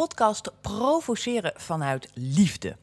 [0.00, 2.76] podcast Provoceren vanuit Liefde.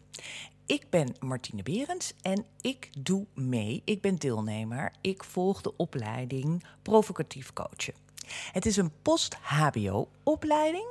[0.66, 3.82] Ik ben Martine Berends en ik doe mee.
[3.86, 4.92] Ik ben deelnemer.
[5.02, 7.94] Ik volg de opleiding Provocatief Coachen.
[8.52, 10.88] Het is een post-HBO-opleiding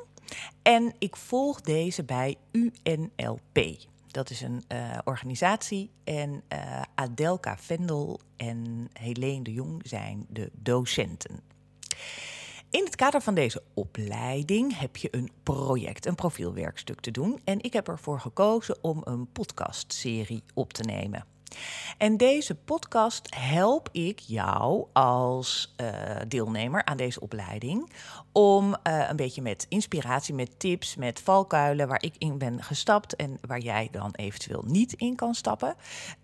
[0.62, 3.76] en ik volg deze bij UNLP.
[4.06, 10.50] Dat is een uh, organisatie en uh, Adelka Vendel en Helene de Jong zijn de
[10.52, 11.40] docenten.
[12.70, 17.40] In het kader van deze opleiding heb je een project, een profielwerkstuk te doen.
[17.44, 21.35] En ik heb ervoor gekozen om een podcastserie op te nemen.
[21.98, 25.90] En deze podcast help ik jou als uh,
[26.28, 27.92] deelnemer aan deze opleiding
[28.32, 33.16] om uh, een beetje met inspiratie, met tips, met valkuilen waar ik in ben gestapt
[33.16, 35.74] en waar jij dan eventueel niet in kan stappen,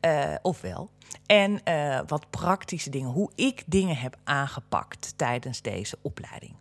[0.07, 0.91] uh, of wel.
[1.27, 1.61] En
[2.07, 6.55] wat praktische dingen, hoe ik dingen heb aangepakt tijdens deze opleiding.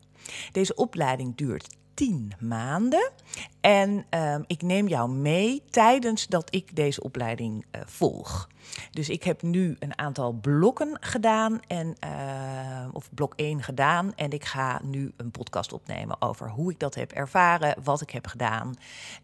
[0.52, 1.68] Deze opleiding duurt
[2.02, 3.12] tien maanden.
[3.60, 8.50] En um, ik neem jou mee tijdens dat ik deze opleiding uh, volg.
[8.92, 14.16] Dus ik heb nu een aantal blokken gedaan, en, uh, of blok 1 gedaan.
[14.16, 18.10] En ik ga nu een podcast opnemen over hoe ik dat heb ervaren, wat ik
[18.10, 18.76] heb gedaan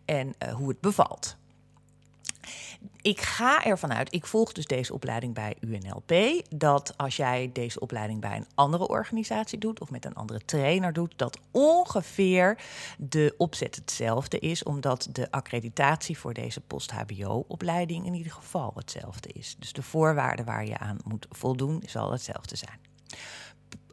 [0.06, 1.38] en uh, hoe het bevalt.
[3.02, 7.80] Ik ga ervan uit, ik volg dus deze opleiding bij UNLP, dat als jij deze
[7.80, 12.58] opleiding bij een andere organisatie doet of met een andere trainer doet, dat ongeveer
[12.98, 19.56] de opzet hetzelfde is, omdat de accreditatie voor deze post-HBO-opleiding in ieder geval hetzelfde is.
[19.60, 22.80] Dus de voorwaarden waar je aan moet voldoen, zal hetzelfde zijn.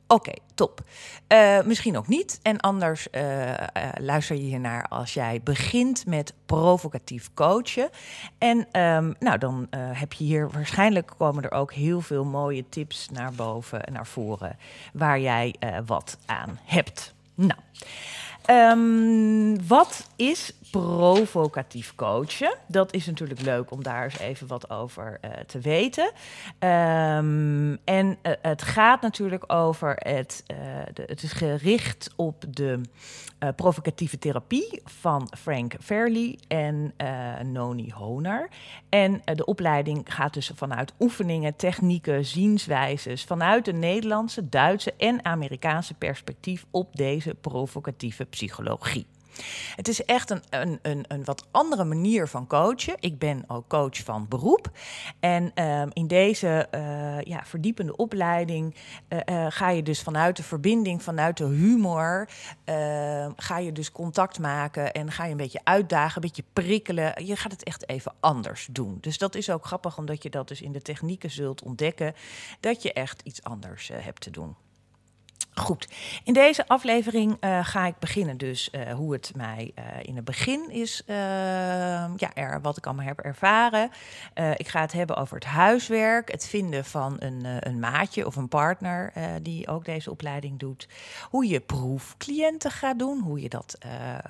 [0.07, 0.81] Oké, top.
[1.29, 2.41] Uh, misschien ook niet.
[2.43, 3.57] En anders uh, uh,
[3.97, 7.91] luister je hiernaar als jij begint met provocatief coachen.
[8.39, 13.09] En um, nou, dan heb je hier waarschijnlijk komen er ook heel veel mooie tips
[13.13, 14.57] naar boven en naar voren
[14.93, 15.55] waar jij
[15.87, 17.15] wat aan hebt.
[17.35, 17.61] Nou.
[18.51, 22.57] Um, wat is provocatief coachen?
[22.67, 26.05] Dat is natuurlijk leuk om daar eens even wat over uh, te weten.
[26.05, 30.45] Um, en uh, het gaat natuurlijk over het.
[30.47, 30.57] Uh,
[30.93, 32.81] de, het is gericht op de
[33.57, 36.95] provocatieve therapie van Frank Fairley en
[37.53, 38.49] Noni Honer.
[38.89, 45.95] En de opleiding gaat dus vanuit oefeningen, technieken, zienswijzes vanuit de Nederlandse, Duitse en Amerikaanse
[45.95, 49.07] perspectief op deze provocatieve psychologie.
[49.77, 52.97] Het is echt een, een, een, een wat andere manier van coachen.
[53.01, 54.71] Ik ben ook coach van beroep.
[55.21, 58.75] En um, in deze uh, ja, verdiepende opleiding
[59.09, 62.29] uh, uh, ga je dus vanuit de verbinding, vanuit de humor,
[62.65, 67.27] ehm, ga je dus contact maken en ga je een beetje uitdagen, een beetje prikkelen.
[67.27, 68.99] Je gaat het echt even anders doen.
[69.01, 72.15] Dus dat is ook grappig, omdat je dat dus in de technieken zult ontdekken,
[72.61, 74.57] dat je echt iets anders hebt te doen.
[75.55, 75.89] Goed,
[76.25, 80.25] in deze aflevering uh, ga ik beginnen dus uh, hoe het mij uh, in het
[80.25, 83.91] begin is, ja, er, wat ik allemaal heb ervaren.
[84.57, 88.49] ik ga het hebben over het huiswerk, het vinden van een, een maatje of een
[88.49, 90.89] partner die ook deze opleiding doet.
[91.31, 93.79] Hoe je proefcliënten gaat doen, hoe je dat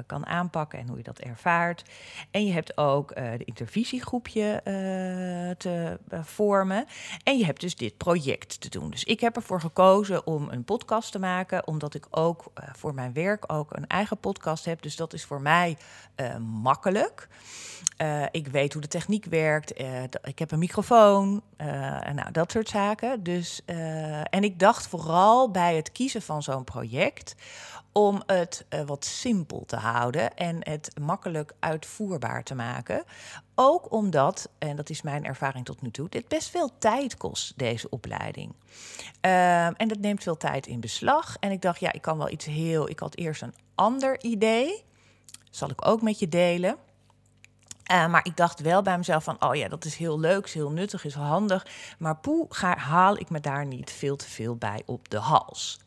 [0.07, 1.83] kan aanpakken en hoe je dat ervaart.
[2.31, 4.61] En je hebt ook de intervisiegroepje
[5.59, 6.87] te vormen.
[7.23, 8.91] En je hebt dus dit project te doen.
[8.91, 12.95] Dus ik heb ervoor gekozen om een podcast te maken, omdat ik ook uh, voor
[12.95, 14.83] mijn werk ook een eigen podcast heb.
[14.83, 15.77] Dus dat is voor mij
[16.17, 17.29] uh, makkelijk.
[18.03, 19.79] Uh, ik weet hoe de techniek werkt.
[20.23, 21.43] ik heb een microfoon.
[21.57, 23.23] en nou, dat soort zaken.
[23.23, 23.61] Dus,
[24.31, 27.35] en ik dacht vooral bij het kiezen van zo'n project
[27.97, 33.05] om het uh, wat simpel te houden en het makkelijk uitvoerbaar te maken.
[33.55, 37.59] Ook omdat, en dat is mijn ervaring tot nu toe, dit best veel tijd kost,
[37.59, 38.53] deze opleiding.
[39.21, 41.37] Uh, en dat neemt veel tijd in beslag.
[41.41, 42.89] En ik dacht, ja, ik kan wel iets heel.
[42.89, 44.85] Ik had eerst een ander idee.
[45.51, 46.77] Zal ik ook met je delen.
[47.93, 50.55] Uh, maar ik dacht wel bij mezelf van, oh ja, dat is heel leuk, is
[50.55, 51.67] heel nuttig, is handig.
[51.99, 55.79] Maar poe, haal ik me daar niet veel te veel bij op de hals.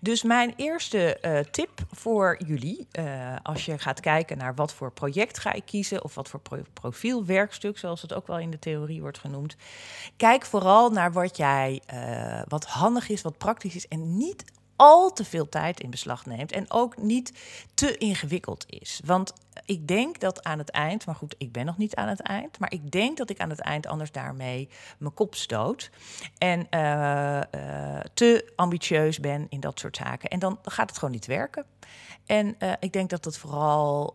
[0.00, 4.92] Dus mijn eerste uh, tip voor jullie, uh, als je gaat kijken naar wat voor
[4.92, 8.58] project ga ik kiezen of wat voor pro profielwerkstuk, zoals het ook wel in de
[8.58, 9.56] theorie wordt genoemd.
[10.16, 14.44] Kijk vooral naar wat jij, uh, wat handig is, wat praktisch is en niet
[14.76, 17.32] al te veel tijd in beslag neemt en ook niet
[17.74, 19.00] te ingewikkeld is.
[19.04, 19.32] Want
[19.64, 22.58] ik denk dat aan het eind, maar goed, ik ben nog niet aan het eind,
[22.58, 24.68] maar ik denk dat ik aan het eind anders daarmee
[24.98, 25.90] mijn kop stoot
[26.38, 30.30] en uh, uh, te ambitieus ben in dat soort zaken.
[30.30, 31.64] En dan gaat het gewoon niet werken.
[32.26, 34.14] En uh, ik denk dat het vooral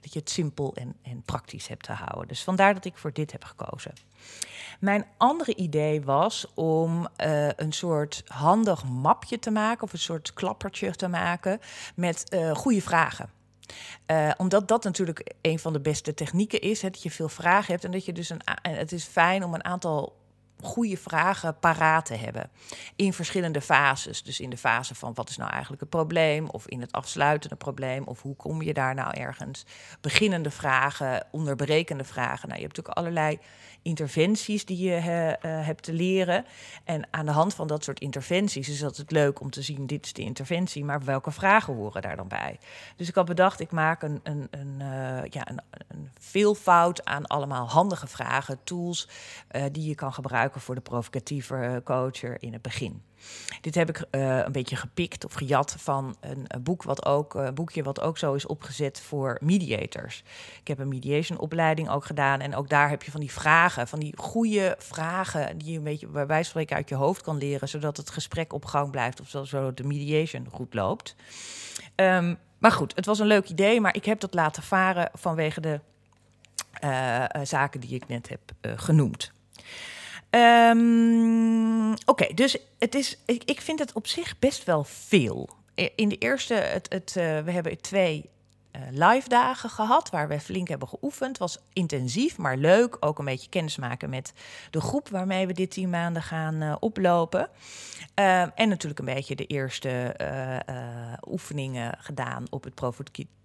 [0.00, 2.28] dat je het simpel en, en praktisch hebt te houden.
[2.28, 3.92] Dus vandaar dat ik voor dit heb gekozen.
[4.80, 7.08] Mijn andere idee was om
[7.56, 11.60] een soort handig mapje te maken of een soort klappertje te maken
[11.94, 13.39] met uh, goede vragen.
[14.06, 16.82] Uh, omdat dat natuurlijk een van de beste technieken is.
[16.82, 18.40] Hè, dat je veel vragen hebt en dat je dus een.
[18.62, 20.18] Het is fijn om een aantal
[20.62, 22.50] goede vragen paraat te hebben.
[22.96, 24.22] In verschillende fases.
[24.22, 26.48] Dus in de fase van wat is nou eigenlijk het probleem?
[26.48, 28.04] Of in het afsluitende probleem?
[28.04, 29.64] Of hoe kom je daar nou ergens?
[30.00, 32.48] Beginnende vragen, onderbrekende vragen.
[32.48, 33.38] Nou, je hebt natuurlijk allerlei
[33.82, 36.44] interventies die je uh, hebt te leren.
[36.84, 40.04] En aan de hand van dat soort interventies is het leuk om te zien: dit
[40.04, 42.58] is de interventie, maar welke vragen horen daar dan bij?
[42.96, 47.26] Dus ik had bedacht: ik maak een, een, een, uh, ja, een, een veelvoud aan
[47.26, 49.08] allemaal handige vragen, tools
[49.72, 53.02] die je kan gebruiken voor de provocatieve coacher in het begin.
[53.60, 57.34] Dit heb ik uh, een beetje gepikt of gejat van een, een boek wat ook,
[57.34, 60.22] uh, boekje wat ook zo is opgezet voor mediators.
[60.60, 63.88] Ik heb een mediation opleiding ook gedaan en ook daar heb je van die vragen,
[63.88, 67.22] van die goede vragen die je een beetje bij wijze van spreken uit je hoofd
[67.22, 71.16] kan leren, zodat het gesprek op gang blijft of zodat de mediation goed loopt.
[71.96, 75.60] Um, maar goed, het was een leuk idee, maar ik heb dat laten varen vanwege
[75.60, 75.80] de
[76.84, 78.40] uh, zaken die ik net heb
[78.80, 79.32] genoemd.
[80.30, 85.48] Um, Oké, dus het is, ik, ik vind het op zich best wel veel.
[85.94, 88.30] In de eerste, het, het, uh, we hebben twee
[88.76, 91.38] uh, live dagen gehad waar we flink hebben geoefend.
[91.38, 92.96] Was intensief, maar leuk.
[93.00, 94.32] Ook een beetje kennismaken met
[94.70, 97.48] de groep waarmee we dit tien maanden gaan uh, oplopen.
[98.18, 100.14] Uh, en natuurlijk een beetje de eerste
[101.28, 102.74] oefeningen gedaan op het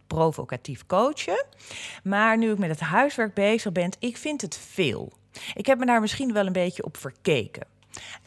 [0.07, 1.45] provocatief coachen.
[2.03, 5.13] Maar nu ik met het huiswerk bezig ben, ik vind het veel.
[5.53, 7.67] Ik heb me daar misschien wel een beetje op verkeken.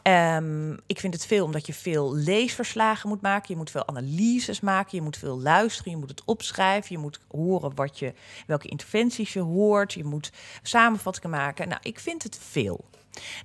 [0.03, 3.47] Um, ik vind het veel omdat je veel leesverslagen moet maken.
[3.49, 4.97] Je moet veel analyses maken.
[4.97, 5.91] Je moet veel luisteren.
[5.91, 6.95] Je moet het opschrijven.
[6.95, 8.13] Je moet horen wat je,
[8.47, 9.93] welke interventies je hoort.
[9.93, 11.67] Je moet samenvattingen maken.
[11.67, 12.85] Nou, ik vind het veel.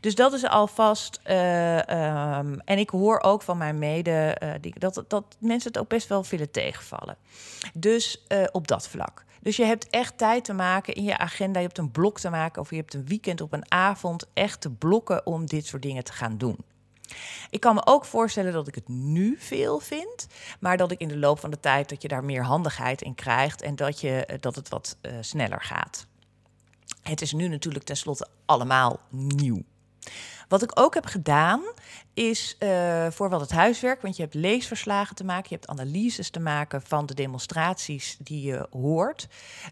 [0.01, 1.21] Dus dat is alvast.
[1.27, 6.09] Uh, en ik hoor ook van mijn mede uh, dat, dat mensen het ook best
[6.09, 7.17] wel willen tegenvallen.
[7.75, 9.25] Dus uh, op dat vlak.
[9.45, 11.59] Dus je hebt echt tijd te maken in je agenda.
[11.61, 14.61] Je hebt een blok te maken of je hebt een weekend op een avond echt
[14.61, 16.57] te blokken om dit soort dingen te gaan doen.
[17.51, 20.27] Ik kan me ook voorstellen dat ik het nu veel vind,
[20.61, 23.15] maar dat ik in de loop van de tijd dat je daar meer handigheid in
[23.15, 26.07] krijgt en dat, je, dat het wat uh, sneller gaat.
[27.03, 29.63] Het is nu natuurlijk tenslotte allemaal nieuw.
[30.49, 31.63] Wat ik ook heb gedaan,
[32.15, 36.31] is uh, voor wat het huiswerk, want je hebt leesverslagen te maken, je hebt analyses
[36.31, 39.29] te maken van de demonstraties die je hoort.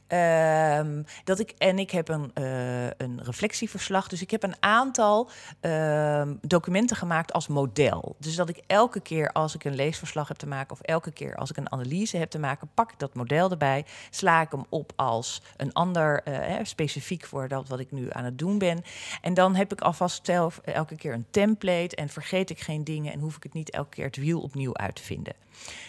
[0.09, 0.81] Uh,
[1.25, 5.31] dat ik, en ik heb een, uh, een reflectieverslag, dus ik heb een aantal
[5.61, 8.17] ehm, documenten gemaakt als model.
[8.19, 11.37] Dus dat ik elke keer als ik een leesverslag heb te maken, of elke keer
[11.37, 14.65] als ik een analyse heb te maken, pak ik dat model erbij, sla ik hem
[14.69, 18.83] op als een ander, eh, specifiek voor dat wat ik nu aan het doen ben.
[19.21, 22.85] En dan heb ik alvast zelf elke keer een template en vergeet vergeet ik geen
[22.85, 25.35] dingen en hoef ik het niet elke keer het wiel opnieuw uit te vinden.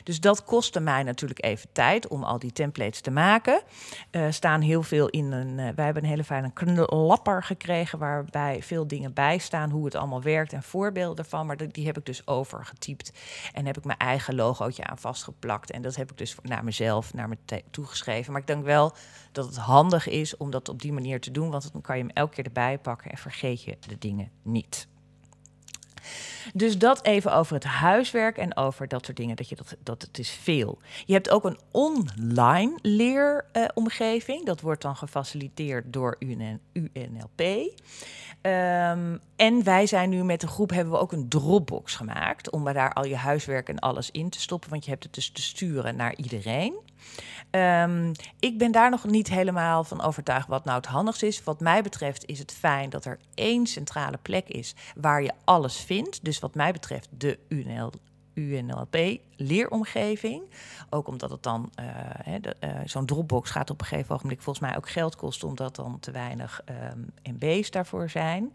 [0.04, 3.62] Dus dat kostte mij natuurlijk even tijd om al die templates te maken.
[4.12, 5.48] Uh, staan heel veel in een.
[5.48, 9.96] Uh, wij hebben een hele fijne knapper gekregen waarbij veel dingen bij staan, hoe het
[9.96, 11.46] allemaal werkt en voorbeelden ervan.
[11.46, 13.12] Maar die heb ik dus overgetypt
[13.54, 15.72] en heb ik mijn eigen logootje aan vastgeplakt.
[15.72, 17.38] En dat heb ik dus naar mezelf, naar me
[17.72, 18.32] toegeschreven.
[18.32, 18.94] Maar ik denk wel
[19.32, 22.04] dat het handig is om dat op die manier te doen, want dan kan je
[22.04, 24.88] hem elke keer erbij pakken en vergeet je de dingen niet.
[26.54, 30.02] Dus dat even over het huiswerk en over dat soort dingen, dat, je dat, dat
[30.02, 30.80] het is veel.
[31.06, 34.46] Je hebt ook een online leeromgeving.
[34.46, 37.42] Dat wordt dan gefaciliteerd door UN, UNLP.
[38.42, 42.50] Ehm, en wij zijn nu met de groep, hebben we ook een Dropbox gemaakt...
[42.50, 44.70] om daar al je huiswerk en alles in te stoppen.
[44.70, 46.74] Want je hebt het dus te sturen naar iedereen.
[47.56, 51.44] Um, ik ben daar nog niet helemaal van overtuigd wat nou het handigst is.
[51.44, 55.78] Wat mij betreft is het fijn dat er één centrale plek is waar je alles
[55.78, 56.24] vindt.
[56.24, 57.92] Dus wat mij betreft de UNL,
[58.34, 58.98] UNLP
[59.36, 60.44] leeromgeving.
[60.90, 64.78] Ook omdat het dan, uh, uh, zo'n Dropbox gaat op een gegeven ogenblik volgens mij
[64.78, 66.62] ook geld kosten, omdat dan te weinig
[66.94, 68.54] um, MB's daarvoor zijn.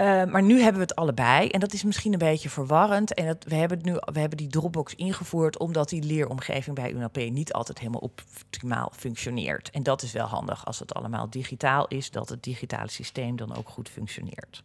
[0.00, 1.48] Uh, maar nu hebben we het allebei.
[1.48, 3.14] En dat is misschien een beetje verwarrend.
[3.14, 7.16] En dat, we, hebben nu, we hebben die Dropbox ingevoerd omdat die leeromgeving bij UNLP
[7.16, 9.70] niet altijd helemaal optimaal functioneert.
[9.70, 13.56] En dat is wel handig als het allemaal digitaal is, dat het digitale systeem dan
[13.56, 14.62] ook goed functioneert.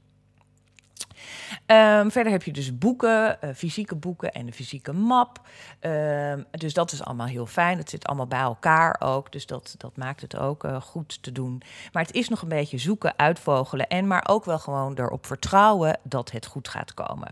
[1.67, 5.39] Um, verder heb je dus boeken, uh, fysieke boeken en de fysieke map.
[5.81, 7.77] Um, dus dat is allemaal heel fijn.
[7.77, 9.31] Het zit allemaal bij elkaar ook.
[9.31, 11.62] Dus dat, dat maakt het ook uh, goed te doen.
[11.91, 13.88] Maar het is nog een beetje zoeken, uitvogelen.
[13.88, 17.31] En maar ook wel gewoon erop vertrouwen dat het goed gaat komen.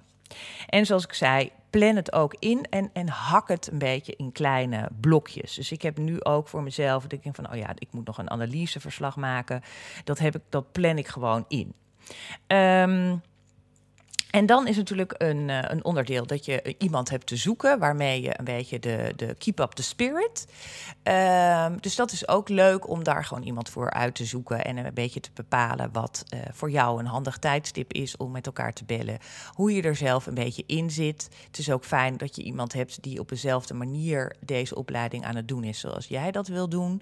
[0.68, 4.32] En zoals ik zei, plan het ook in en, en hak het een beetje in
[4.32, 5.54] kleine blokjes.
[5.54, 8.18] Dus ik heb nu ook voor mezelf, dat ik van, oh ja, ik moet nog
[8.18, 9.62] een analyseverslag maken.
[10.04, 11.74] Dat, heb ik, dat plan ik gewoon in.
[12.48, 13.22] Um,
[14.32, 18.22] En dan is natuurlijk een, uh, een onderdeel dat je iemand hebt te zoeken waarmee
[18.22, 20.48] je een beetje de, de keep up the spirit.
[21.04, 24.78] Um, dus dat is ook leuk om daar gewoon iemand voor uit te zoeken en
[24.78, 28.74] een beetje te bepalen wat uh, voor jou een handig tijdstip is om met elkaar
[28.74, 29.18] te bellen.
[29.54, 31.30] Hoe je er zelf een beetje in zit.
[31.48, 35.36] Het is ook fijn dat je iemand hebt die op dezelfde manier deze opleiding aan
[35.36, 37.02] het doen is zoals jij dat wil doen.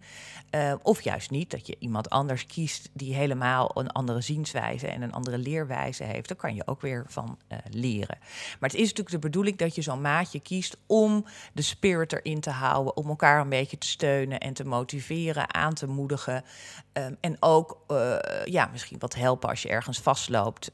[0.56, 5.02] Uh, of juist niet, dat je iemand anders kiest die helemaal een andere zienswijze en
[5.02, 6.28] een andere leerwijze heeft.
[6.28, 8.18] Dan kan je ook weer van uh, leren.
[8.60, 12.40] Maar het is natuurlijk de bedoeling dat je zo'n maatje kiest om de spirit erin
[12.40, 16.44] te houden, om elkaar een beetje te steunen en te motiveren, aan te moedigen.
[16.94, 20.72] Um, en ook uh, ja, misschien wat helpen als je ergens vastloopt,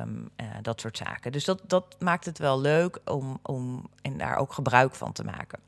[0.00, 1.32] um, uh, dat soort zaken.
[1.32, 5.24] Dus dat, dat maakt het wel leuk om, om en daar ook gebruik van te
[5.24, 5.58] maken.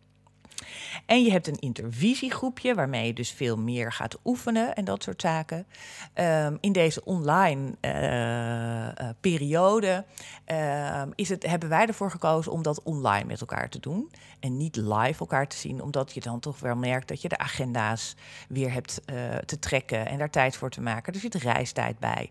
[1.06, 5.20] En je hebt een intervisiegroepje waarmee je dus veel meer gaat oefenen en dat soort
[5.20, 5.66] zaken.
[6.14, 10.04] Um, in deze online uh, uh, periode
[11.00, 14.10] um, is het, hebben wij ervoor gekozen om dat online met elkaar te doen.
[14.40, 17.38] En niet live elkaar te zien, omdat je dan toch wel merkt dat je de
[17.38, 18.14] agenda's
[18.48, 21.12] weer hebt uh, te trekken en daar tijd voor te maken.
[21.12, 22.30] Er zit reistijd bij.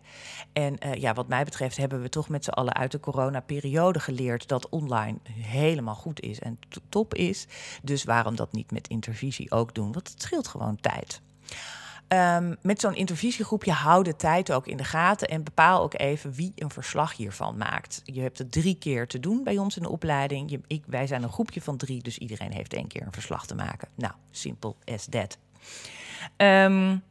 [0.53, 4.47] En ja, wat mij betreft hebben we toch met z'n allen uit de coronaperiode geleerd
[4.47, 7.47] dat online helemaal goed is en top is.
[7.83, 9.91] Dus waarom dat niet met intervisie ook doen?
[9.91, 11.21] Want het scheelt gewoon tijd.
[12.07, 16.33] Um, met zo'n intervisiegroepje hou de tijd ook in de gaten en bepaal ook even
[16.33, 18.01] wie een verslag hiervan maakt.
[18.03, 20.61] Je hebt het drie keer te doen bij ons in de opleiding.
[20.67, 23.55] Ik, wij zijn een groepje van drie, dus iedereen heeft één keer een verslag te
[23.55, 23.87] maken.
[23.95, 25.37] Nou, simpel as that.
[26.37, 27.03] Um,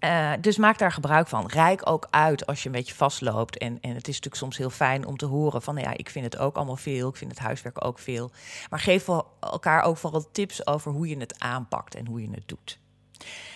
[0.00, 1.46] uh, dus maak daar gebruik van.
[1.46, 3.58] Rijk ook uit als je een beetje vastloopt.
[3.58, 5.76] En, en het is natuurlijk soms heel fijn om te horen van...
[5.76, 8.30] ja, ik vind het ook allemaal veel, ik vind het huiswerk ook veel.
[8.70, 9.08] Maar geef
[9.40, 12.78] elkaar ook vooral tips over hoe je het aanpakt en hoe je het doet.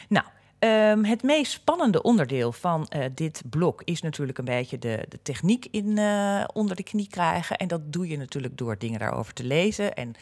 [0.08, 0.26] Nou,
[0.58, 5.18] um, het meest spannende onderdeel van uh, dit blok is natuurlijk een beetje de, de
[5.22, 7.56] techniek in, uh, onder de knie krijgen.
[7.56, 10.14] En dat doe je natuurlijk door dingen daarover te lezen en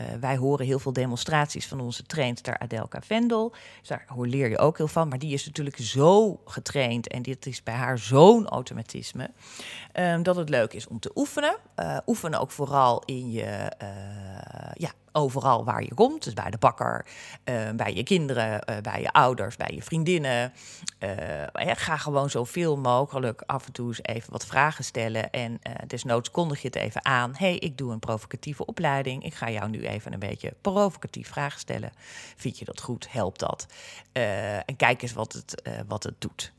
[0.00, 3.54] uh, wij horen heel veel demonstraties van onze trainster Adelka Vendel.
[3.78, 5.08] Dus daar leer je ook heel van.
[5.08, 9.30] Maar die is natuurlijk zo getraind en dit is bij haar zo'n automatisme.
[9.92, 11.56] Um, dat het leuk is om te oefenen.
[11.76, 13.88] Uh, oefenen ook vooral in je, uh,
[14.74, 16.24] ja, overal waar je komt.
[16.24, 17.06] Dus bij de bakker,
[17.44, 20.52] uh, bij je kinderen, uh, bij je ouders, bij je vriendinnen.
[21.00, 21.10] Uh,
[21.74, 25.30] ga gewoon zoveel mogelijk af en toe eens even wat vragen stellen.
[25.30, 27.34] En desnoods kondig je het even aan.
[27.36, 29.24] hey, ik doe een provocatieve opleiding.
[29.24, 31.92] Ik ga jou nu even een beetje provocatief vragen stellen.
[32.36, 33.12] Vind je dat goed?
[33.12, 33.66] Helpt dat?
[34.66, 36.52] en kijk eens wat het, wat het doet.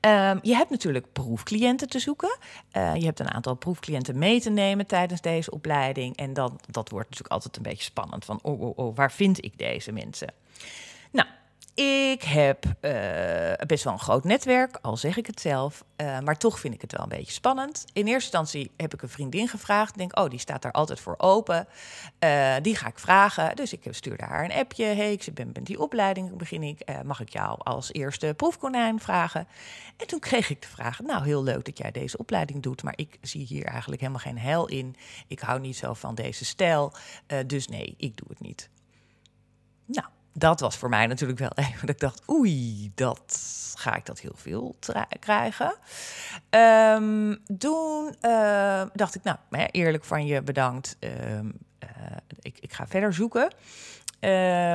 [0.00, 2.38] Um, je hebt natuurlijk proefcliënten te zoeken.
[2.72, 6.16] Uh, je hebt een aantal proefcliënten mee te nemen tijdens deze opleiding.
[6.16, 8.24] En dan, dat wordt natuurlijk altijd een beetje spannend.
[8.24, 10.32] Van, oh, oh, oh waar vind ik deze mensen?
[11.10, 11.28] Nou,
[11.74, 15.84] ik heb uh, best wel een groot netwerk, al zeg ik het zelf.
[15.96, 17.84] Uh, maar toch vind ik het wel een beetje spannend.
[17.92, 19.98] In eerste instantie heb ik een vriendin gevraagd.
[19.98, 21.68] Denk, oh, die staat daar altijd voor open.
[22.24, 23.56] Uh, die ga ik vragen.
[23.56, 24.84] Dus ik stuurde haar een appje.
[24.84, 26.84] hey, ik ben met die opleiding, begin ik.
[27.04, 29.48] mag ik jou als eerste proefkonijn vragen?
[29.96, 32.82] En toen kreeg ik de vraag, nou, heel leuk dat jij deze opleiding doet.
[32.82, 34.96] Maar ik zie hier eigenlijk helemaal geen heil in.
[35.28, 36.92] Ik hou niet zo van deze stijl.
[37.46, 38.70] dus nee, ik doe het niet.
[39.86, 43.38] Nou, dat was voor mij natuurlijk wel even dat ik dacht, oei, dat
[43.74, 44.76] ga ik dat heel veel
[45.18, 45.74] krijgen.
[46.50, 49.38] Um, toen uh, dacht ik, nou,
[49.70, 50.96] eerlijk van je bedankt.
[51.00, 51.88] Um, uh,
[52.40, 53.52] ik, ik ga verder zoeken.
[54.20, 54.30] Uh,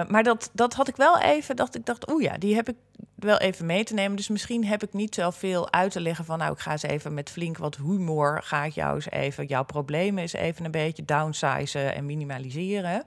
[0.08, 2.76] maar dat, dat had ik wel even, dacht ik, dacht, oeh ja, die heb ik
[3.16, 4.16] wel even mee te nemen.
[4.16, 7.14] Dus misschien heb ik niet zoveel uit te leggen van, nou, ik ga eens even
[7.14, 11.06] met flink wat humor, ga ik jou eens even, jouw problemen eens even een beetje
[11.06, 13.04] downsizen en minimaliseren.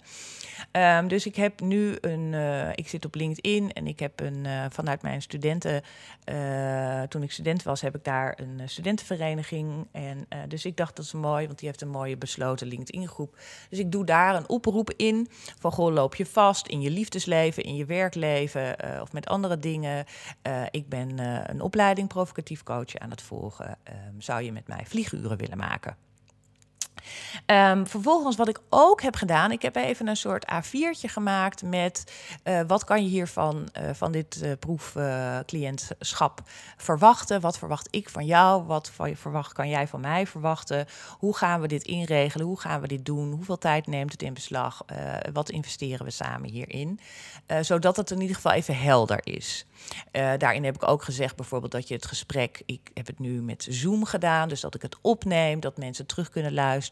[0.72, 4.44] Um, dus ik heb nu een, uh, ik zit op LinkedIn en ik heb een,
[4.44, 5.82] uh, vanuit mijn studenten,
[6.32, 9.86] uh, toen ik student was, heb ik daar een studentenvereniging.
[9.92, 13.36] En dus ik dacht dat is mooi, want die heeft een mooie besloten LinkedIn groep.
[13.70, 17.62] Dus ik doe daar een oproep in van, goh, loop je vast in je liefdesleven,
[17.62, 19.97] in je werkleven of met andere dingen.
[20.70, 21.18] Ik ben
[21.50, 23.78] een opleiding provocatief coach aan het volgen.
[24.18, 25.96] Zou je met mij vlieguren willen maken?
[27.46, 32.12] Um, vervolgens, wat ik ook heb gedaan, ik heb even een soort A4'tje gemaakt met
[32.44, 36.40] uh, wat kan je hiervan, uh, van dit uh, proefcliëntschap
[36.76, 37.40] verwachten?
[37.40, 38.62] Wat verwacht ik van jou?
[38.62, 40.86] Wat verwacht, kan jij van mij verwachten?
[41.18, 42.46] Hoe gaan we dit inregelen?
[42.46, 43.32] Hoe gaan we dit doen?
[43.32, 44.84] Hoeveel tijd neemt het in beslag?
[45.32, 47.00] wat investeren we samen hierin?
[47.60, 49.66] zodat het in ieder geval even helder is.
[50.38, 53.66] Daarin heb ik ook gezegd bijvoorbeeld dat je het gesprek, ik heb het nu met
[53.70, 56.87] Zoom gedaan, dus dat ik het opneem, dat mensen terug kunnen luisteren.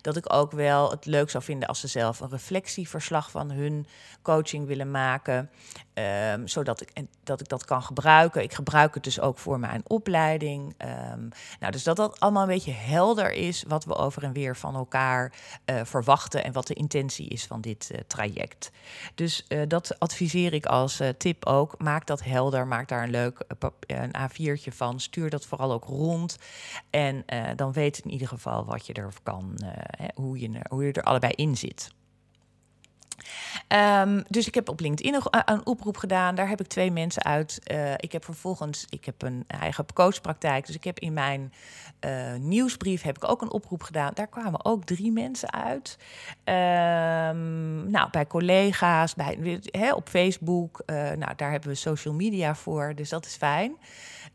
[0.00, 3.86] Dat ik ook wel het leuk zou vinden als ze zelf een reflectieverslag van hun
[4.22, 5.50] coaching willen maken.
[5.96, 6.90] Ehm, zodat ik,
[7.24, 8.42] dat ik dat kan gebruiken.
[8.42, 10.74] Ik gebruik het dus ook voor mijn opleiding.
[10.76, 11.28] Ehm,
[11.60, 14.74] nou, dus dat dat allemaal een beetje helder is wat we over en weer van
[14.74, 15.32] elkaar
[15.66, 18.70] uh, verwachten en wat de intentie is van dit uh, traject.
[19.14, 21.74] Dus uh, dat adviseer ik als tip ook.
[21.78, 23.44] Maak dat helder, maak daar een leuk
[23.86, 25.00] een A4'tje van.
[25.00, 26.36] Stuur dat vooral ook rond.
[26.90, 27.24] En
[27.56, 29.58] dan weet in ieder geval wat je er kan,
[30.14, 31.94] hoe, je, hoe je er allebei in zit.
[33.68, 36.34] Um, dus ik heb op LinkedIn een, een, oproep gedaan.
[36.34, 37.58] Daar heb ik twee mensen uit.
[37.72, 40.66] Uh, ik heb vervolgens, ik heb een eigen coachpraktijk.
[40.66, 41.52] Dus ik heb in mijn
[42.00, 44.10] uh, nieuwsbrief heb ik ook een oproep gedaan.
[44.14, 45.98] Daar kwamen ook drie mensen uit.
[46.44, 50.82] Um, nou, bij collega's, bij, op Facebook.
[50.86, 52.92] Nou, daar hebben we social media voor.
[52.94, 53.76] Dus dat is fijn.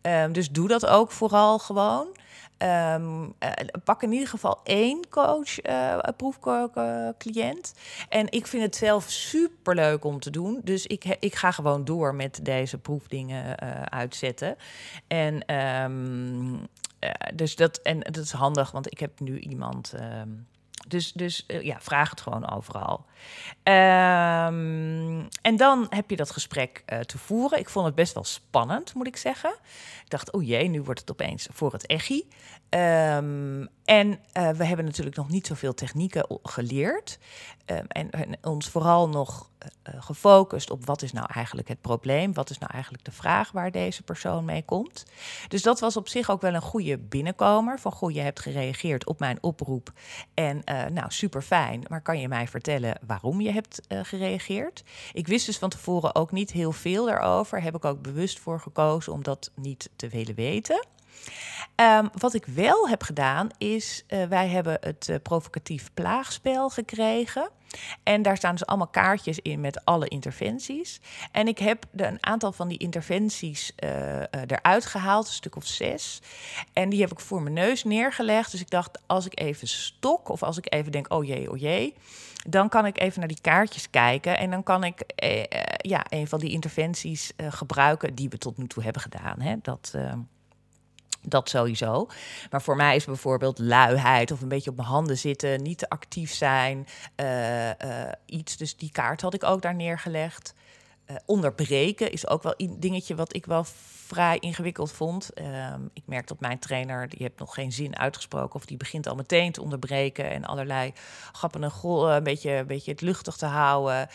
[0.02, 2.08] Um, dus doe dat ook vooral gewoon.
[2.64, 3.52] Um, uh,
[3.84, 7.74] pak in ieder geval één coach, uh, proefcliënt.
[8.10, 10.62] En ik vind het zelf super leuk om te doen.
[10.64, 14.56] Dus ik, ik ga gewoon door met deze proefdingen uh, uitzetten.
[15.08, 16.68] En, um,
[17.34, 19.94] dus dat, en dat is handig, want ik heb nu iemand.
[20.00, 20.48] Um,
[20.88, 23.06] dus, dus ja, vraag het gewoon overal.
[23.64, 27.60] Um, en dan heb je dat gesprek uh, te voeren.
[27.60, 29.54] Ik vond het best wel spannend, moet ik zeggen.
[30.04, 32.28] Ik dacht, oh jee, nu wordt het opeens voor het echi.
[32.70, 37.20] Um, en uh, we hebben natuurlijk nog niet zoveel technieken geleerd.
[37.66, 38.10] Um, en,
[38.42, 39.50] ons vooral nog
[39.88, 42.34] uh, gefocust op wat is nou eigenlijk het probleem?
[42.34, 45.06] Wat is nou eigenlijk de vraag waar deze persoon mee komt?
[45.48, 47.80] Dus dat was op zich ook wel een goede binnenkomer.
[47.80, 49.92] Van goh, je hebt gereageerd op mijn oproep.
[50.34, 50.62] En
[50.94, 51.84] nou, super fijn.
[51.88, 54.84] Maar kan je mij vertellen waarom je hebt gereageerd?
[55.14, 57.62] Ik wist dus van tevoren ook niet heel veel daarover.
[57.62, 60.86] Heb ik ook bewust voor gekozen om dat niet te willen weten.
[61.76, 67.50] Um, wat ik wel heb gedaan is, uh, wij hebben het uh, provocatief plaagspel gekregen.
[68.04, 71.02] En daar staan dus allemaal kaartjes in met alle interventies.
[71.32, 76.22] En ik heb een aantal van die interventies uh, eruit gehaald, een stuk of zes.
[76.74, 78.52] En die heb ik voor mijn neus neergelegd.
[78.52, 81.58] Dus ik dacht, als ik even stok of als ik even denk, oh jee, oh
[81.58, 81.96] jee
[82.48, 85.44] dan kan ik even naar die kaartjes kijken en dan kan ik eh,
[85.78, 89.42] ja, een van die interventies gebruiken die we tot nu toe hebben gedaan.
[89.42, 89.56] Hè.
[89.62, 90.14] Dat, uh,
[91.22, 92.08] dat sowieso.
[92.50, 95.90] Maar voor mij is bijvoorbeeld luiheid of een beetje op mijn handen zitten, niet te
[95.90, 97.74] actief zijn, uh, uh,
[98.26, 98.58] iets.
[98.58, 100.54] Dus die kaart had ik ook daar neergelegd.
[101.08, 103.64] Uh, onderbreken is ook wel een dingetje wat ik wel
[104.06, 105.30] vrij ingewikkeld vond.
[105.40, 108.56] Um, ik merk dat mijn trainer, die heeft nog geen zin uitgesproken...
[108.56, 110.30] of die begint al meteen te onderbreken...
[110.30, 110.94] en allerlei
[111.32, 114.10] grappen en een, beetje, een beetje het luchtig te houden.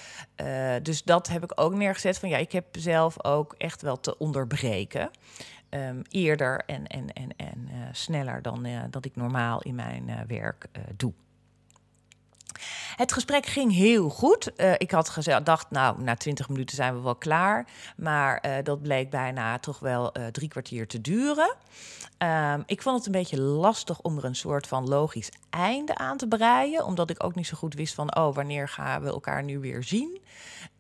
[0.83, 2.29] Dus dat heb ik ook neergezet van...
[2.29, 5.11] ja, ik heb zelf ook echt wel te onderbreken
[5.71, 10.09] um, eerder en, en, en, en uh, sneller dan uh, dat ik normaal in mijn
[10.09, 11.13] uh, werk doe.
[12.97, 14.53] Het gesprek ging heel goed.
[14.57, 17.67] Uh, ik had gedacht, nou, na twintig minuten zijn we wel klaar.
[17.97, 21.57] Maar uh, dat bleek bijna toch wel uh, drie kwartier te duren.
[22.19, 26.17] Um, ik vond het een beetje lastig om er een soort van logisch einde aan
[26.17, 26.85] te breien.
[26.85, 29.83] Omdat ik ook niet zo goed wist van, oh, wanneer gaan we elkaar nu weer
[29.83, 30.21] zien?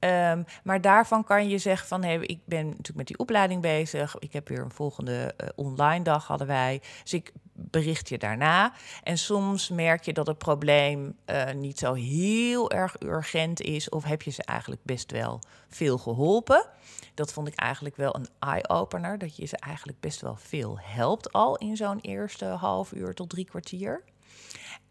[0.01, 4.17] Um, maar daarvan kan je zeggen van, hey, ik ben natuurlijk met die opleiding bezig.
[4.19, 6.83] Ik heb weer een volgende online dag, hadden wij.
[7.03, 8.73] Dus ik bericht je daarna.
[9.03, 14.05] En soms merk je dat het probleem uh, niet zo heel erg urgent is, of
[14.05, 16.67] heb je ze eigenlijk best wel veel geholpen.
[17.15, 21.33] Dat vond ik eigenlijk wel een eye-opener, dat je ze eigenlijk best wel veel helpt
[21.33, 24.03] al in zo'n eerste half uur tot drie kwartier.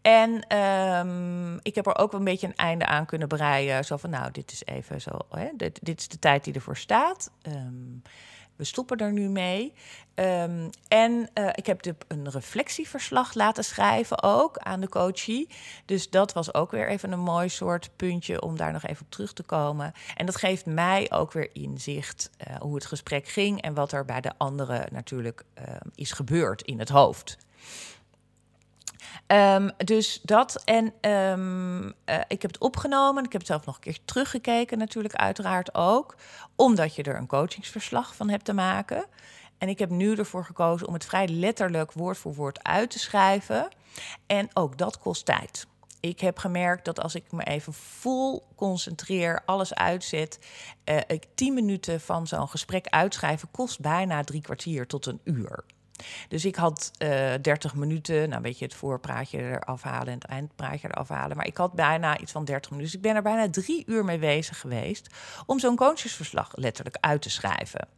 [0.02, 3.84] En um, ik heb er ook een beetje een einde aan kunnen breien.
[3.84, 6.76] Zo van, nou, dit is even zo, hè, dit, dit is de tijd die ervoor
[6.76, 7.30] staat.
[7.42, 8.02] Um,
[8.56, 9.72] we stoppen er nu mee.
[10.14, 15.48] Um, en uh, ik heb de, een reflectieverslag laten schrijven ook aan de coachie.
[15.84, 19.10] Dus dat was ook weer even een mooi soort puntje om daar nog even op
[19.10, 19.92] terug te komen.
[20.14, 24.04] En dat geeft mij ook weer inzicht uh, hoe het gesprek ging en wat er
[24.04, 25.64] bij de anderen natuurlijk uh,
[25.94, 27.38] is gebeurd in het hoofd.
[29.26, 30.62] Um, dus dat.
[30.64, 31.92] En um, uh,
[32.28, 33.24] ik heb het opgenomen.
[33.24, 36.16] Ik heb het zelf nog een keer teruggekeken, natuurlijk, uiteraard ook.
[36.56, 39.04] Omdat je er een coachingsverslag van hebt te maken.
[39.58, 42.98] En ik heb nu ervoor gekozen om het vrij letterlijk woord voor woord uit te
[42.98, 43.68] schrijven.
[44.26, 45.66] En ook dat kost tijd.
[46.00, 50.38] Ik heb gemerkt dat als ik me even vol concentreer, alles uitzet,
[50.84, 55.64] uh, ik tien minuten van zo'n gesprek uitschrijven kost bijna drie kwartier tot een uur.
[56.28, 60.18] Dus ik had uh, eh, 30 minuten, nou een beetje het voorpraatje eraf halen en
[60.18, 61.36] het eindpraatje eraf halen.
[61.36, 62.92] Maar ik had bijna iets van 30 minuten.
[62.92, 65.08] Dus ik ben er bijna drie uur mee bezig geweest
[65.46, 67.88] om zo'n coachesverslag letterlijk uit te schrijven.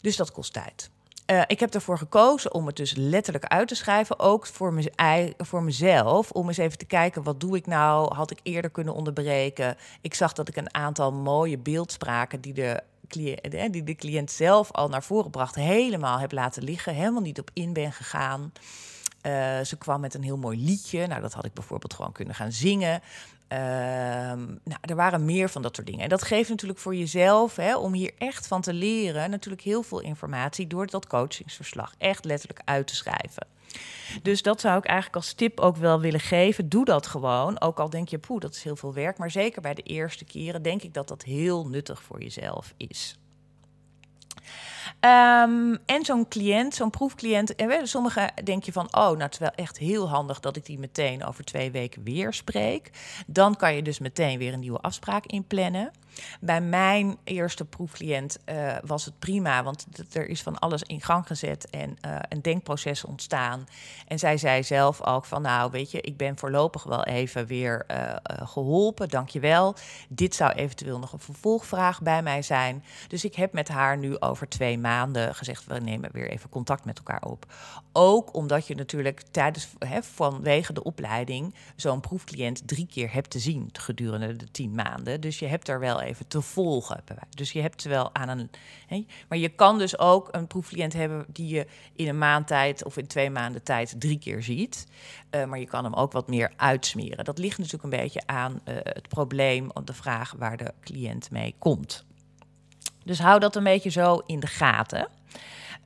[0.00, 0.90] Dus dat kost tijd.
[1.26, 5.34] Uh, ik heb ervoor gekozen om het dus letterlijk uit te schrijven, ook voor, me,
[5.38, 8.94] voor mezelf, om eens even te kijken wat doe ik nou, had ik eerder kunnen
[8.94, 9.76] onderbreken.
[10.00, 14.72] Ik zag dat ik een aantal mooie beeldspraken die de cliënt, die de cliënt zelf
[14.72, 18.52] al naar voren bracht, helemaal heb laten liggen, helemaal niet op in ben gegaan.
[19.26, 21.06] Uh, ze kwam met een heel mooi liedje.
[21.06, 23.00] Nou, dat had ik bijvoorbeeld gewoon kunnen gaan zingen.
[23.48, 26.02] Ehm, nou, er waren meer van dat soort dingen.
[26.02, 29.82] En dat geeft natuurlijk voor jezelf, hè, om hier echt van te leren, natuurlijk heel
[29.82, 33.46] veel informatie door dat coachingsverslag echt letterlijk uit te schrijven.
[34.22, 36.68] Dus dat zou ik eigenlijk als tip ook wel willen geven.
[36.68, 37.60] Doe dat gewoon.
[37.60, 39.18] Ook al denk je, poeh, dat is heel veel werk.
[39.18, 43.18] Maar zeker bij de eerste keren denk ik dat dat heel nuttig voor jezelf is.
[45.00, 49.38] Um, en zo'n cliënt, zo'n proefcliënt, en sommige denk je van, oh, nou het is
[49.38, 52.90] wel echt heel handig dat ik die meteen over twee weken weer spreek.
[53.26, 55.90] Dan kan je dus meteen weer een nieuwe afspraak inplannen.
[56.40, 61.26] Bij mijn eerste proefcliënt uh, was het prima, want er is van alles in gang
[61.26, 63.66] gezet en uh, een denkproces ontstaan.
[64.06, 67.84] En zij zei zelf ook van, nou weet je, ik ben voorlopig wel even weer
[67.90, 69.74] uh, geholpen, dankjewel.
[70.08, 72.84] Dit zou eventueel nog een vervolgvraag bij mij zijn.
[73.08, 76.84] Dus ik heb met haar nu over twee maanden gezegd, we nemen weer even contact
[76.84, 77.46] met elkaar op.
[77.92, 83.38] Ook omdat je natuurlijk tijdens, hè, vanwege de opleiding zo'n proefcliënt drie keer hebt te
[83.38, 85.20] zien gedurende de tien maanden.
[85.20, 87.04] Dus je hebt er wel even te volgen.
[87.30, 88.50] Dus je hebt wel aan een.
[88.86, 92.84] Hè, maar je kan dus ook een proefcliënt hebben die je in een maand tijd
[92.84, 94.86] of in twee maanden tijd drie keer ziet.
[95.30, 97.24] Uh, maar je kan hem ook wat meer uitsmeren.
[97.24, 101.30] Dat ligt natuurlijk een beetje aan uh, het probleem of de vraag waar de cliënt
[101.30, 102.04] mee komt.
[103.04, 105.08] Dus hou dat een beetje zo in de gaten.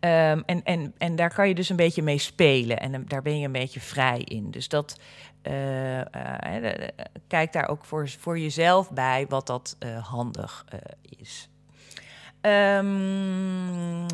[0.01, 3.39] Um, en, en, en daar kan je dus een beetje mee spelen en daar ben
[3.39, 4.51] je een beetje vrij in.
[4.51, 5.01] Dus dat,
[5.43, 6.89] uh, uh,
[7.27, 10.65] kijk daar ook voor, voor jezelf bij wat dat handig
[11.19, 11.49] is.
[12.41, 14.07] Um,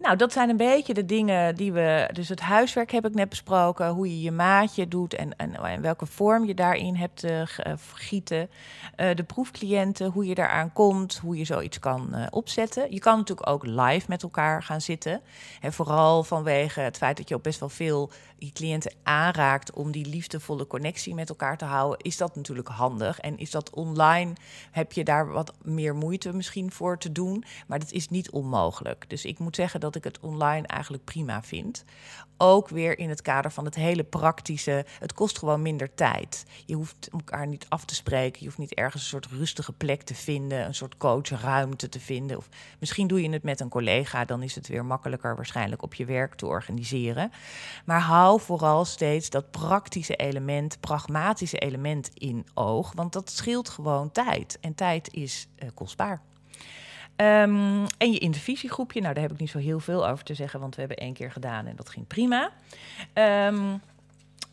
[0.00, 2.08] nou, dat zijn een beetje de dingen die we.
[2.12, 3.88] Dus het huiswerk heb ik net besproken.
[3.88, 7.42] Hoe je je maatje doet en, en, welke vorm je daarin hebt uh,
[7.94, 8.50] gieten.
[8.96, 12.92] Uh, de proefcliënten, hoe je daaraan komt, hoe je zoiets kan opzetten.
[12.92, 15.20] Je kan natuurlijk ook live met elkaar gaan zitten.
[15.60, 19.90] En vooral vanwege het feit dat je ook best wel veel je cliënten aanraakt om
[19.90, 23.18] die liefdevolle connectie met elkaar te houden, is dat natuurlijk handig.
[23.18, 24.32] En is dat online,
[24.70, 27.44] heb je daar wat meer moeite misschien voor te doen.
[27.66, 29.04] Maar dat is niet onmogelijk.
[29.08, 31.84] Dus ik moet zeggen dat dat ik het online eigenlijk prima vind.
[32.36, 34.84] Ook weer in het kader van het hele praktische.
[34.98, 36.44] Het kost gewoon minder tijd.
[36.66, 38.40] Je hoeft elkaar niet af te spreken.
[38.40, 40.66] Je hoeft niet ergens een soort rustige plek te vinden.
[40.66, 42.36] Een soort coachruimte te vinden.
[42.36, 42.48] Of
[42.78, 44.24] misschien doe je het met een collega.
[44.24, 47.30] Dan is het weer makkelijker waarschijnlijk op je werk te organiseren.
[47.84, 52.92] Maar hou vooral steeds dat praktische element, pragmatische element in oog.
[52.94, 54.58] Want dat scheelt gewoon tijd.
[54.60, 56.20] En tijd is uh, kostbaar.
[57.20, 60.60] Um, en je intervisiegroepje, nou daar heb ik niet zo heel veel over te zeggen,
[60.60, 62.50] want we hebben één keer gedaan en dat ging prima.
[63.14, 63.80] Um,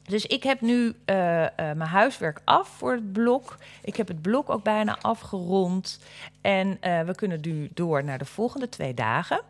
[0.04, 3.58] dus ik heb nu uh, uh, mijn huiswerk af voor het blok.
[3.84, 6.00] Ik heb het blok ook bijna afgerond.
[6.42, 9.42] En uh, we kunnen nu door naar de volgende twee dagen.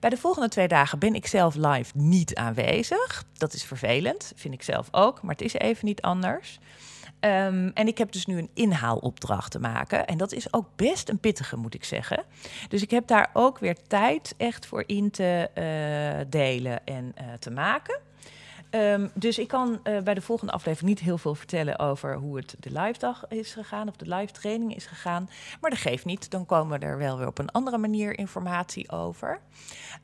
[0.00, 3.24] Bij de volgende twee dagen ben ik zelf live niet aanwezig.
[3.32, 6.58] Dat is vervelend, vind ik zelf ook, maar het is even niet anders.
[7.20, 10.06] Um, en ik heb dus nu een inhaalopdracht te maken.
[10.06, 12.24] En dat is ook best een pittige, moet ik zeggen.
[12.68, 17.32] Dus ik heb daar ook weer tijd echt voor in te uh, delen en uh,
[17.38, 18.00] te maken.
[18.70, 22.36] Um, dus ik kan uh, bij de volgende aflevering niet heel veel vertellen over hoe
[22.36, 25.30] het de live dag is gegaan of de live training is gegaan.
[25.60, 28.90] Maar dat geeft niet, dan komen we er wel weer op een andere manier informatie
[28.90, 29.40] over.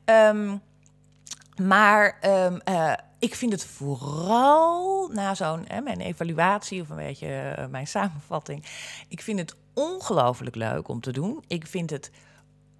[0.05, 0.61] Um,
[1.59, 7.65] maar um, uh, ik vind het vooral na zo'n mijn evaluatie of een beetje uh,
[7.65, 8.65] mijn samenvatting.
[9.07, 11.43] Ik vind het ongelooflijk leuk om te doen.
[11.47, 12.11] Ik vind het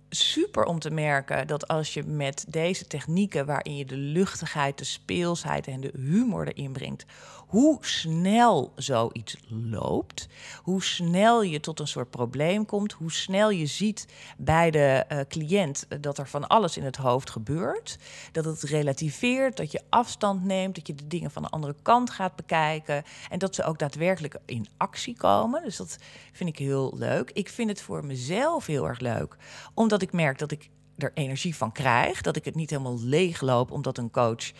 [0.10, 4.84] super om te merken dat als je met deze technieken, waarin je de luchtigheid, de
[4.84, 7.06] speelsheid en de humor erin brengt,
[7.48, 10.28] hoe snel zoiets loopt,
[10.62, 15.20] hoe snel je tot een soort probleem komt, hoe snel je ziet bij de uh,
[15.28, 17.98] cliënt dat er van alles in het hoofd gebeurt,
[18.32, 22.10] dat het relativeert, dat je afstand neemt, dat je de dingen van de andere kant
[22.10, 25.64] gaat bekijken en dat ze ook daadwerkelijk in actie komen.
[25.64, 25.98] Dus dat
[26.32, 27.32] vind ik heel leuk.
[27.32, 29.36] Ik vind het voor mezelf heel erg leuk,
[29.74, 32.22] omdat ik merk dat ik er energie van krijg.
[32.22, 34.52] Dat ik het niet helemaal leegloop omdat een coach,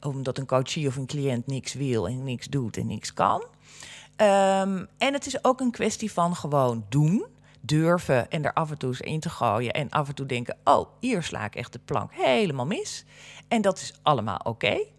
[0.00, 3.44] omdat een coachie of een cliënt niks wil en niks doet en niks kan.
[4.16, 7.26] Um, en het is ook een kwestie van gewoon doen,
[7.60, 9.72] durven en er af en toe eens in te gooien.
[9.72, 13.04] En af en toe denken: oh, hier sla ik echt de plank helemaal mis.
[13.48, 14.48] En dat is allemaal oké.
[14.48, 14.90] Okay.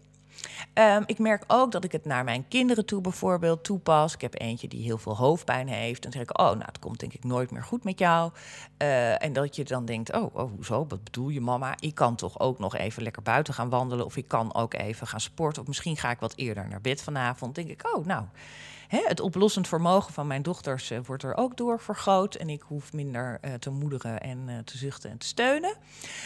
[0.72, 4.14] Ehm, ik merk ook dat ik het naar mijn kinderen toe bijvoorbeeld toepas.
[4.14, 6.02] Ik heb eentje die heel veel hoofdpijn heeft.
[6.02, 8.32] Dan zeg ik, oh, nou, het komt denk ik nooit meer goed met jou.
[8.76, 11.74] Eh, en dat je dan denkt, oh, oh, hoezo, wat bedoel je mama?
[11.80, 14.04] Ik kan toch ook nog even lekker buiten gaan wandelen...
[14.04, 15.62] of ik kan ook even gaan sporten...
[15.62, 17.54] of misschien ga ik wat eerder naar bed vanavond.
[17.54, 18.24] denk ik, oh, nou
[18.88, 22.34] hè, het oplossend vermogen van mijn dochters uh, wordt er ook door vergroot.
[22.34, 25.76] En ik hoef minder uh, te moederen en uh, te zuchten en te steunen.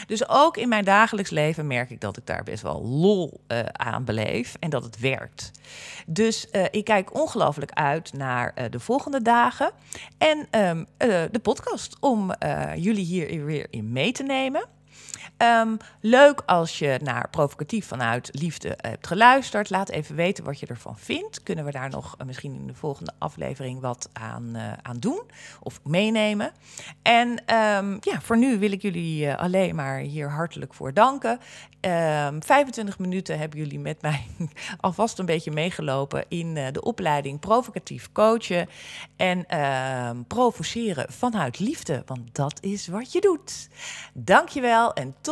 [0.06, 3.40] Dus ook in mijn dagelijks leven merk ik dat ik daar best wel lol
[3.72, 5.50] aan beleef en dat het werkt.
[6.06, 9.70] Dus ik kijk ongelooflijk uit naar de volgende dagen
[10.18, 10.86] en um,
[11.30, 12.32] de podcast om
[12.76, 14.64] jullie hier weer in mee te nemen.
[15.42, 19.70] Um, leuk als je naar Provocatief vanuit Liefde hebt geluisterd.
[19.70, 21.42] Laat even weten wat je ervan vindt.
[21.42, 25.22] Kunnen we daar nog uh, misschien in de volgende aflevering wat aan, uh, aan doen
[25.60, 26.52] of meenemen?
[27.02, 31.30] En um, ja, voor nu wil ik jullie alleen maar hier hartelijk voor danken.
[31.30, 34.26] Um, ehm, 25 minuten hebben jullie met mij
[34.80, 38.68] alvast een beetje meegelopen in de opleiding Provocatief coachen
[39.16, 39.46] en
[40.26, 42.02] provoceren vanuit liefde.
[42.06, 43.68] Want dat is wat je doet.
[44.12, 45.31] Dankjewel en tot